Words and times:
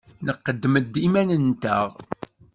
Nqeddem-d 0.25 0.93
iman-nteɣ. 1.07 1.89